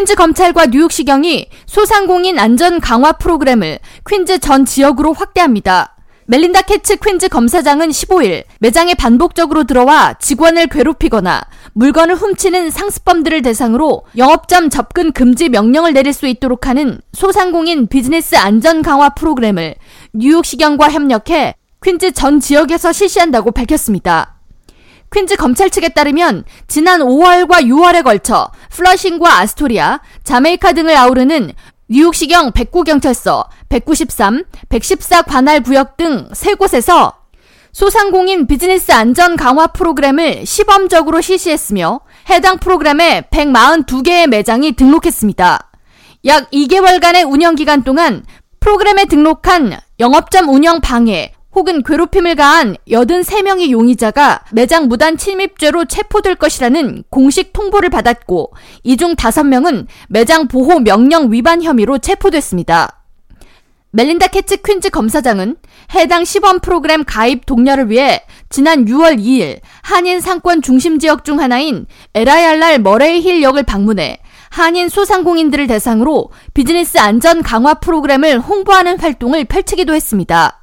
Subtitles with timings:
[0.00, 5.94] 퀸즈 검찰과 뉴욕시경이 소상공인 안전 강화 프로그램을 퀸즈 전 지역으로 확대합니다.
[6.24, 11.42] 멜린다 캐츠 퀸즈 검사장은 15일 매장에 반복적으로 들어와 직원을 괴롭히거나
[11.74, 18.80] 물건을 훔치는 상습범들을 대상으로 영업점 접근 금지 명령을 내릴 수 있도록 하는 소상공인 비즈니스 안전
[18.80, 19.74] 강화 프로그램을
[20.14, 24.39] 뉴욕시경과 협력해 퀸즈 전 지역에서 실시한다고 밝혔습니다.
[25.12, 31.52] 퀸즈 검찰 측에 따르면 지난 5월과 6월에 걸쳐 플러싱과 아스토리아, 자메이카 등을 아우르는
[31.88, 37.14] 뉴욕시경 109경찰서, 193, 114 관할 구역 등세 곳에서
[37.72, 45.70] 소상공인 비즈니스 안전 강화 프로그램을 시범적으로 실시했으며 해당 프로그램에 142개의 매장이 등록했습니다.
[46.26, 48.24] 약 2개월간의 운영 기간 동안
[48.60, 57.04] 프로그램에 등록한 영업점 운영 방해 혹은 괴롭힘을 가한 83명의 용의자가 매장 무단 침입죄로 체포될 것이라는
[57.10, 58.52] 공식 통보를 받았고
[58.84, 62.96] 이 중 5명은 매장 보호 명령 위반 혐의로 체포됐습니다.
[63.92, 65.56] 멜린다 캐츠 퀸즈 검사장은
[65.94, 71.86] 해당 시범 프로그램 가입 독려를 위해 지난 6월 2일 한인 상권 중심 지역 중 하나인
[72.14, 74.20] LIRR 머레이 힐 역을 방문해
[74.50, 80.59] 한인 소상공인들을 대상으로 비즈니스 안전 강화 프로그램을 홍보하는 활동을 펼치기도 했습니다.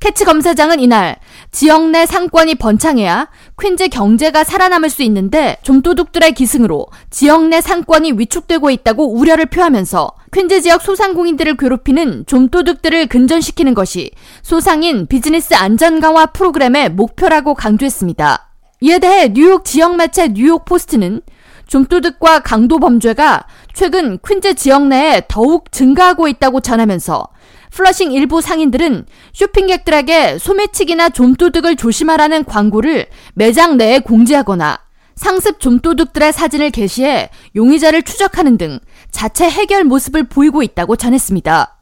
[0.00, 1.16] 캐츠 검사장은 이날
[1.52, 3.28] 지역 내 상권이 번창해야
[3.60, 10.60] 퀸즈 경제가 살아남을 수 있는데 좀도둑들의 기승으로 지역 내 상권이 위축되고 있다고 우려를 표하면서 퀸즈
[10.62, 14.10] 지역 소상공인들을 괴롭히는 좀도둑들을 근절시키는 것이
[14.42, 18.50] 소상인 비즈니스 안전 강화 프로그램의 목표라고 강조했습니다.
[18.80, 21.22] 이에 대해 뉴욕 지역 매체 뉴욕 포스트는
[21.66, 27.28] 좀도둑과 강도 범죄가 최근 퀸즈 지역 내에 더욱 증가하고 있다고 전하면서
[27.70, 34.78] 플러싱 일부 상인들은 쇼핑객들에게 소매치기나 좀도둑을 조심하라는 광고를 매장 내에 공지하거나
[35.14, 38.78] 상습 좀도둑들의 사진을 게시해 용의자를 추적하는 등
[39.10, 41.76] 자체 해결 모습을 보이고 있다고 전했습니다.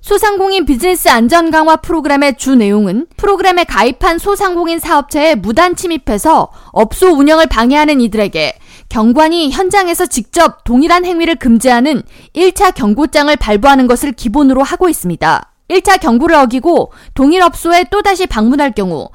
[0.00, 7.46] 소상공인 비즈니스 안전 강화 프로그램의 주 내용은 프로그램에 가입한 소상공인 사업체에 무단 침입해서 업소 운영을
[7.46, 8.54] 방해하는 이들에게
[8.88, 12.02] 경관이 현장에서 직접 동일한 행위를 금지하는
[12.34, 15.52] 1차 경고장을 발부하는 것을 기본으로 하고 있습니다.
[15.68, 19.10] 1차 경고를 어기고 동일 업소에 또다시 방문할 경우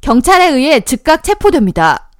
[0.00, 2.10] 경찰에 의해 즉각 체포됩니다.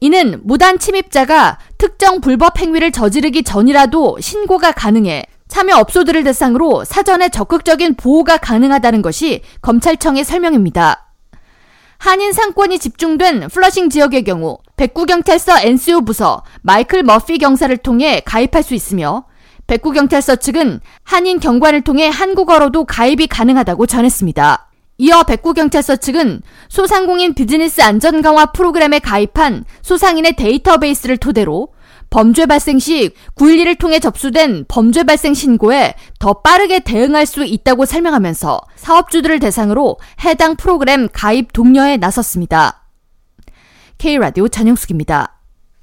[0.00, 7.94] 이는 무단 침입자가 특정 불법 행위를 저지르기 전이라도 신고가 가능해 참여 업소들을 대상으로 사전에 적극적인
[7.94, 11.14] 보호가 가능하다는 것이 검찰청의 설명입니다.
[11.98, 18.74] 한인 상권이 집중된 플러싱 지역의 경우 백구경찰서 NCO 부서 마이클 머피 경사를 통해 가입할 수
[18.74, 19.24] 있으며
[19.66, 24.68] 백구경찰서 측은 한인 경관을 통해 한국어로도 가입이 가능하다고 전했습니다.
[24.98, 31.68] 이어 백구경찰서 측은 소상공인 비즈니스 안전 강화 프로그램에 가입한 소상인의 데이터베이스를 토대로
[32.08, 38.60] 범죄 발생 시 911을 통해 접수된 범죄 발생 신고에 더 빠르게 대응할 수 있다고 설명하면서
[38.76, 42.85] 사업주들을 대상으로 해당 프로그램 가입 독려에 나섰습니다.
[43.98, 45.35] K라디오 전영숙입니다.